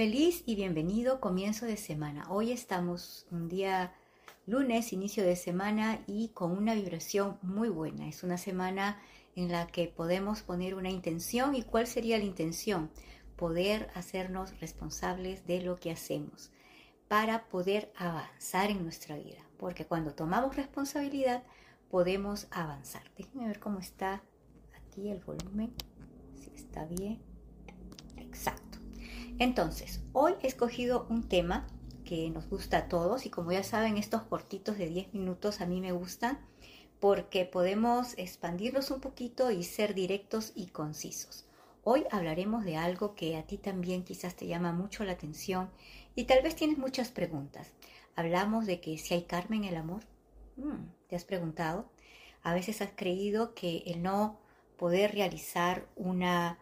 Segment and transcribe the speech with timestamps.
[0.00, 2.24] Feliz y bienvenido comienzo de semana.
[2.30, 3.92] Hoy estamos un día
[4.46, 8.08] lunes, inicio de semana y con una vibración muy buena.
[8.08, 8.98] Es una semana
[9.36, 11.54] en la que podemos poner una intención.
[11.54, 12.90] ¿Y cuál sería la intención?
[13.36, 16.50] Poder hacernos responsables de lo que hacemos
[17.06, 19.44] para poder avanzar en nuestra vida.
[19.58, 21.42] Porque cuando tomamos responsabilidad
[21.90, 23.02] podemos avanzar.
[23.18, 24.22] Déjenme ver cómo está
[24.78, 25.74] aquí el volumen.
[26.36, 27.20] Si está bien.
[28.16, 28.69] Exacto.
[29.40, 31.66] Entonces, hoy he escogido un tema
[32.04, 35.66] que nos gusta a todos y como ya saben, estos cortitos de 10 minutos a
[35.66, 36.38] mí me gustan
[37.00, 41.46] porque podemos expandirlos un poquito y ser directos y concisos.
[41.84, 45.70] Hoy hablaremos de algo que a ti también quizás te llama mucho la atención
[46.14, 47.72] y tal vez tienes muchas preguntas.
[48.16, 50.02] Hablamos de que si hay karma en el amor.
[50.56, 51.90] Mm, ¿Te has preguntado?
[52.42, 54.38] A veces has creído que el no
[54.76, 56.58] poder realizar una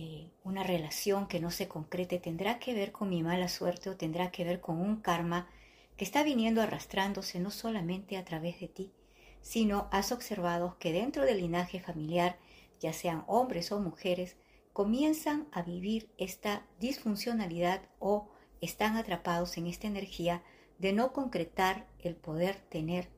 [0.00, 3.96] eh, una relación que no se concrete tendrá que ver con mi mala suerte o
[3.96, 5.48] tendrá que ver con un karma
[5.96, 8.92] que está viniendo arrastrándose no solamente a través de ti,
[9.40, 12.38] sino has observado que dentro del linaje familiar,
[12.78, 14.36] ya sean hombres o mujeres,
[14.72, 18.28] comienzan a vivir esta disfuncionalidad o
[18.60, 20.44] están atrapados en esta energía
[20.78, 23.08] de no concretar el poder tener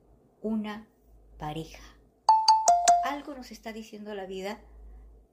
[0.41, 0.89] una
[1.37, 1.83] pareja.
[3.05, 4.63] Algo nos está diciendo la vida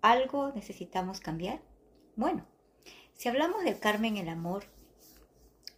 [0.01, 1.61] ¿Algo necesitamos cambiar?
[2.15, 2.45] Bueno,
[3.15, 4.65] si hablamos del karma en el amor,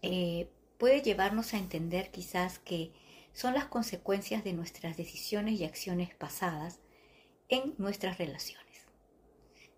[0.02, 2.94] eh, puede llevarnos a entender quizás que
[3.34, 6.80] son las consecuencias de nuestras decisiones y acciones pasadas
[7.48, 8.86] en nuestras relaciones.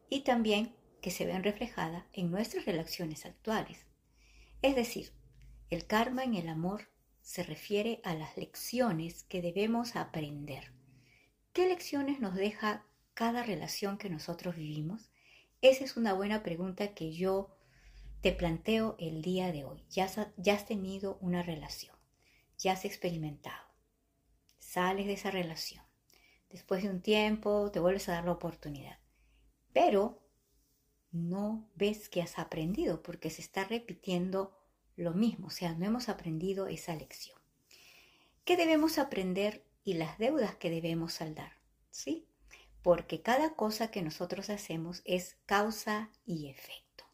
[0.09, 3.85] Y también que se ven reflejadas en nuestras relaciones actuales.
[4.61, 5.11] Es decir,
[5.69, 6.89] el karma en el amor
[7.21, 10.71] se refiere a las lecciones que debemos aprender.
[11.53, 15.11] ¿Qué lecciones nos deja cada relación que nosotros vivimos?
[15.61, 17.55] Esa es una buena pregunta que yo
[18.21, 19.83] te planteo el día de hoy.
[19.89, 21.95] Ya, has tenido una relación,
[22.57, 23.67] ya has experimentado,
[24.59, 25.83] sales de esa relación.
[26.49, 28.99] Después de un tiempo te vuelves a dar la oportunidad,
[29.73, 30.21] pero
[31.11, 34.57] no ves que has aprendido porque se está repitiendo
[34.95, 37.39] lo mismo, o sea, no hemos aprendido esa lección.
[38.45, 41.53] ¿Qué debemos aprender y las deudas que debemos saldar?
[41.89, 42.27] ¿Sí?
[42.81, 47.05] Porque cada cosa que nosotros hacemos es causa y efecto.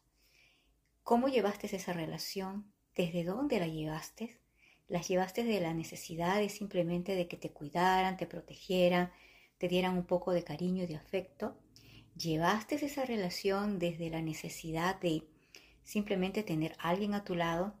[1.02, 2.72] ¿Cómo llevaste esa relación?
[2.94, 4.40] ¿Desde dónde la llevaste?
[4.88, 9.12] ¿Las llevaste de la necesidad de simplemente de que te cuidaran, te protegieran,
[9.58, 11.58] te dieran un poco de cariño y de afecto?
[12.16, 15.24] ¿Llevaste esa relación desde la necesidad de
[15.84, 17.74] simplemente tener a alguien a tu lado?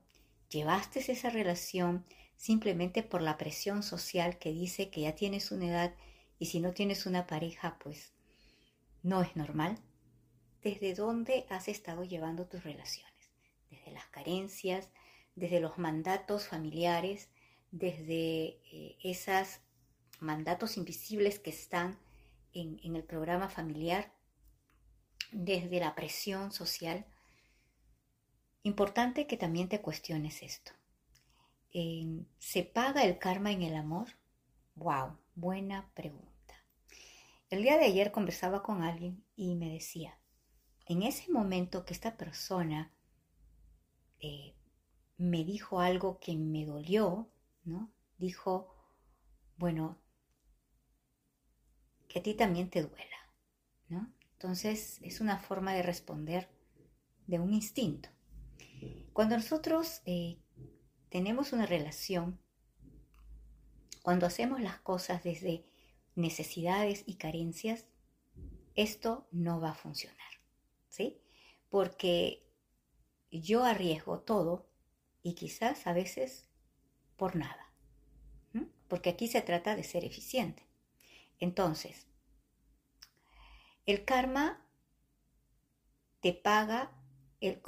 [0.50, 2.04] ¿Llevaste esa relación
[2.36, 5.94] simplemente por la presión social que dice que ya tienes una edad
[6.38, 8.12] y si no tienes una pareja, pues
[9.02, 9.78] no es normal.
[10.62, 13.30] ¿Desde dónde has estado llevando tus relaciones?
[13.70, 14.90] Desde las carencias,
[15.34, 17.30] desde los mandatos familiares,
[17.70, 19.60] desde eh, esos
[20.20, 21.98] mandatos invisibles que están
[22.52, 24.12] en, en el programa familiar,
[25.32, 27.06] desde la presión social.
[28.62, 30.72] Importante que también te cuestiones esto.
[32.38, 34.08] ¿Se paga el karma en el amor?
[34.74, 35.18] ¡Wow!
[35.34, 36.27] Buena pregunta.
[37.50, 40.18] El día de ayer conversaba con alguien y me decía,
[40.84, 42.92] en ese momento que esta persona
[44.20, 44.54] eh,
[45.16, 47.30] me dijo algo que me dolió,
[47.64, 47.90] ¿no?
[48.18, 48.74] Dijo,
[49.56, 49.98] bueno,
[52.06, 53.16] que a ti también te duela,
[53.88, 54.12] ¿no?
[54.32, 56.50] Entonces es una forma de responder
[57.26, 58.10] de un instinto.
[59.14, 60.38] Cuando nosotros eh,
[61.08, 62.38] tenemos una relación,
[64.02, 65.67] cuando hacemos las cosas desde
[66.18, 67.86] necesidades y carencias,
[68.74, 70.30] esto no va a funcionar,
[70.88, 71.20] ¿sí?
[71.70, 72.44] Porque
[73.30, 74.68] yo arriesgo todo
[75.22, 76.48] y quizás a veces
[77.16, 77.72] por nada,
[78.88, 80.66] porque aquí se trata de ser eficiente.
[81.38, 82.06] Entonces,
[83.86, 84.64] el karma
[86.20, 86.90] te paga
[87.40, 87.62] el,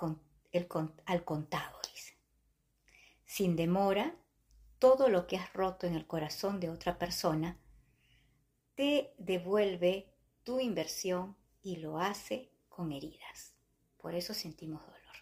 [0.53, 0.69] el,
[1.07, 2.17] al contado, dice.
[3.25, 4.17] Sin demora,
[4.79, 7.59] todo lo que has roto en el corazón de otra persona
[8.81, 10.11] te devuelve
[10.43, 13.53] tu inversión y lo hace con heridas.
[13.99, 15.17] Por eso sentimos dolor.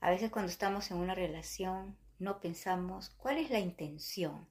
[0.00, 4.46] A veces cuando estamos en una relación no pensamos cuál es la intención.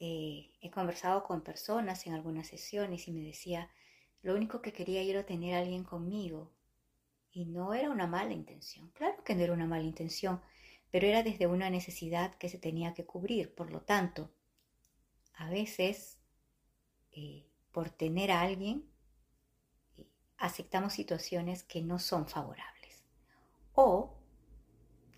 [0.00, 3.70] Eh, he conversado con personas en algunas sesiones y me decía,
[4.22, 6.50] lo único que quería era tener a alguien conmigo.
[7.30, 8.90] Y no era una mala intención.
[8.90, 10.42] Claro que no era una mala intención,
[10.90, 13.54] pero era desde una necesidad que se tenía que cubrir.
[13.54, 14.32] Por lo tanto,
[15.34, 16.19] a veces
[17.12, 18.84] eh, por tener a alguien,
[19.96, 20.06] eh,
[20.38, 23.04] aceptamos situaciones que no son favorables.
[23.72, 24.16] O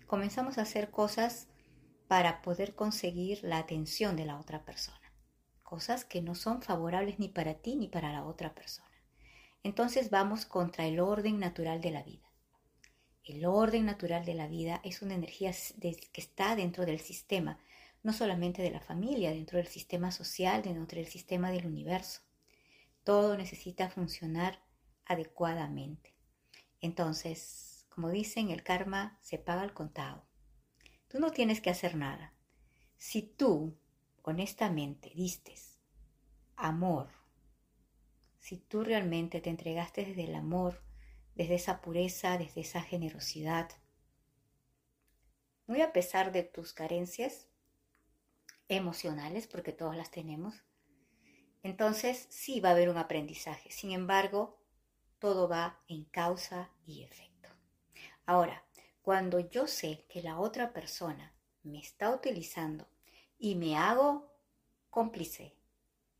[0.07, 1.47] comenzamos a hacer cosas
[2.07, 4.99] para poder conseguir la atención de la otra persona.
[5.63, 8.89] Cosas que no son favorables ni para ti ni para la otra persona.
[9.63, 12.29] Entonces vamos contra el orden natural de la vida.
[13.23, 15.51] El orden natural de la vida es una energía
[15.81, 17.57] que está dentro del sistema,
[18.03, 22.21] no solamente de la familia, dentro del sistema social, dentro del sistema del universo.
[23.03, 24.61] Todo necesita funcionar
[25.05, 26.13] adecuadamente.
[26.81, 30.25] Entonces, como dicen, el karma se paga al contado.
[31.07, 32.33] Tú no tienes que hacer nada.
[32.97, 33.77] Si tú,
[34.21, 35.79] honestamente, distes
[36.55, 37.09] amor,
[38.39, 40.83] si tú realmente te entregaste desde el amor,
[41.35, 43.69] desde esa pureza, desde esa generosidad,
[45.67, 47.47] muy a pesar de tus carencias
[48.75, 50.63] emocionales, porque todas las tenemos,
[51.63, 53.71] entonces sí va a haber un aprendizaje.
[53.71, 54.59] Sin embargo,
[55.19, 57.49] todo va en causa y efecto.
[58.25, 58.65] Ahora,
[59.01, 61.33] cuando yo sé que la otra persona
[61.63, 62.87] me está utilizando
[63.37, 64.31] y me hago
[64.89, 65.55] cómplice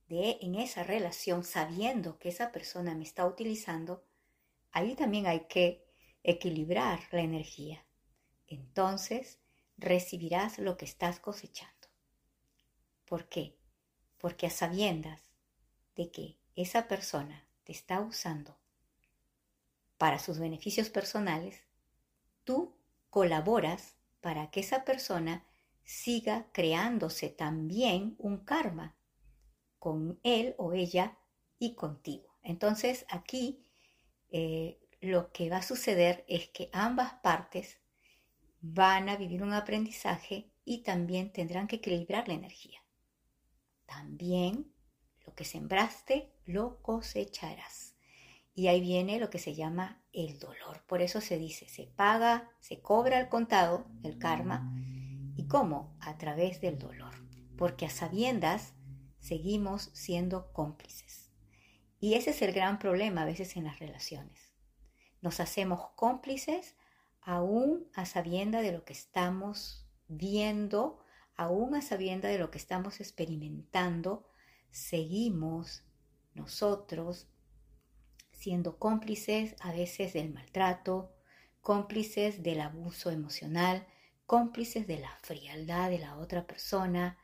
[0.08, 4.06] de en esa relación sabiendo que esa persona me está utilizando,
[4.72, 5.86] ahí también hay que
[6.24, 7.86] equilibrar la energía.
[8.48, 9.40] Entonces
[9.78, 11.73] recibirás lo que estás cosechando.
[13.14, 13.56] ¿Por qué?
[14.18, 15.22] Porque a sabiendas
[15.96, 18.58] de que esa persona te está usando
[20.00, 21.62] para sus beneficios personales,
[22.44, 22.76] tú
[23.12, 25.46] colaboras para que esa persona
[25.84, 28.96] siga creándose también un karma
[29.78, 31.20] con él o ella
[31.60, 32.36] y contigo.
[32.42, 33.64] Entonces aquí
[34.32, 37.78] eh, lo que va a suceder es que ambas partes
[38.60, 42.83] van a vivir un aprendizaje y también tendrán que equilibrar la energía.
[43.86, 44.74] También
[45.26, 47.96] lo que sembraste, lo cosecharás.
[48.56, 50.84] Y ahí viene lo que se llama el dolor.
[50.88, 54.72] Por eso se dice, se paga, se cobra el contado, el karma.
[55.36, 55.98] ¿Y cómo?
[56.00, 57.14] A través del dolor.
[57.58, 58.74] Porque a sabiendas
[59.20, 61.32] seguimos siendo cómplices.
[62.00, 64.54] Y ese es el gran problema a veces en las relaciones.
[65.22, 66.76] Nos hacemos cómplices
[67.22, 71.03] aún a sabienda de lo que estamos viendo,
[71.36, 74.28] aún a sabienda de lo que estamos experimentando,
[74.72, 75.84] seguimos
[76.34, 77.28] nosotros
[78.32, 81.14] siendo cómplices a veces del maltrato,
[81.62, 83.88] cómplices del abuso emocional,
[84.26, 87.18] cómplices de la frialdad de la otra persona,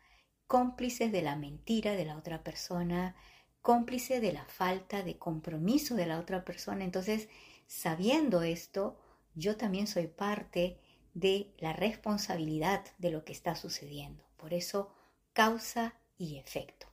[0.47, 3.15] cómplices de la mentira de la otra persona,
[3.61, 6.83] cómplices de la falta de compromiso de la otra persona.
[6.83, 7.27] Entonces,
[7.67, 8.97] sabiendo esto,
[9.35, 10.79] yo también soy parte
[11.13, 14.23] de la responsabilidad de lo que está sucediendo.
[14.38, 14.94] Por eso,
[15.33, 16.89] causa y efecto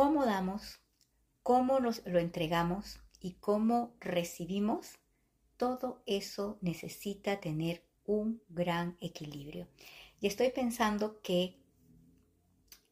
[0.00, 0.80] cómo damos,
[1.42, 4.98] cómo nos lo entregamos y cómo recibimos,
[5.56, 9.68] todo eso necesita tener un gran equilibrio.
[10.18, 11.60] Y estoy pensando que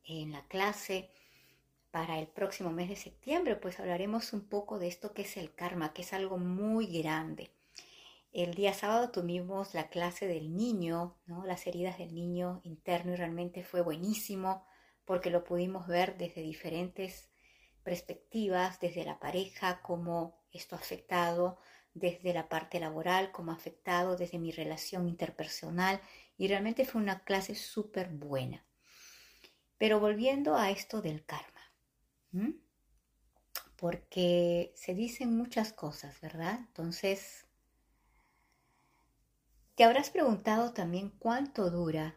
[0.05, 1.11] en la clase
[1.91, 5.55] para el próximo mes de septiembre, pues hablaremos un poco de esto que es el
[5.55, 7.51] karma, que es algo muy grande.
[8.33, 13.65] El día sábado tuvimos la clase del niño, las heridas del niño interno y realmente
[13.65, 14.67] fue buenísimo
[15.05, 17.31] porque lo pudimos ver desde diferentes
[17.83, 21.59] perspectivas, desde la pareja, cómo esto ha afectado,
[21.95, 26.01] desde la parte laboral, cómo ha afectado, desde mi relación interpersonal,
[26.37, 28.65] y realmente fue una clase súper buena.
[29.79, 31.73] Pero volviendo a esto del karma,
[33.77, 36.59] porque se dicen muchas cosas, ¿verdad?
[36.59, 37.48] Entonces,
[39.79, 42.17] te habrás preguntado también cuánto dura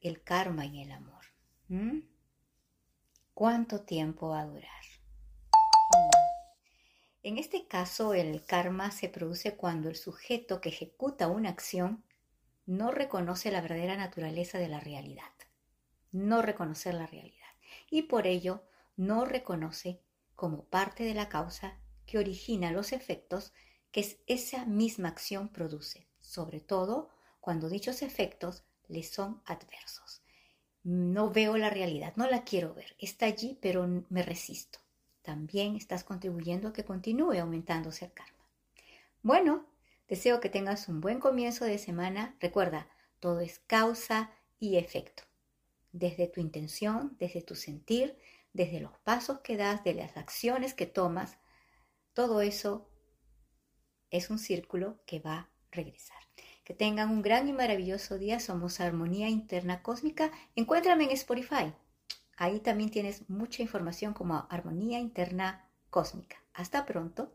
[0.00, 1.22] el karma en el amor.
[3.34, 4.70] ¿Cuánto tiempo va a durar?
[7.22, 12.02] En este caso, el karma se produce cuando el sujeto que ejecuta una acción
[12.64, 15.34] no reconoce la verdadera naturaleza de la realidad,
[16.10, 17.52] no reconocer la realidad,
[17.90, 18.64] y por ello
[18.96, 20.00] no reconoce
[20.36, 23.52] como parte de la causa que origina los efectos
[23.92, 30.24] que esa misma acción produce, sobre todo cuando dichos efectos le son adversos
[30.84, 34.78] no veo la realidad, no la quiero ver, está allí, pero me resisto.
[35.22, 38.44] También estás contribuyendo a que continúe aumentándose el karma.
[39.22, 39.66] Bueno,
[40.06, 42.36] deseo que tengas un buen comienzo de semana.
[42.38, 42.86] Recuerda,
[43.18, 45.22] todo es causa y efecto.
[45.92, 48.18] Desde tu intención, desde tu sentir,
[48.52, 51.38] desde los pasos que das, de las acciones que tomas,
[52.12, 52.90] todo eso
[54.10, 56.16] es un círculo que va regresar.
[56.64, 58.40] Que tengan un gran y maravilloso día.
[58.40, 60.30] Somos Armonía Interna Cósmica.
[60.56, 61.72] Encuéntrame en Spotify.
[62.36, 66.36] Ahí también tienes mucha información como Armonía Interna Cósmica.
[66.54, 67.32] Hasta pronto.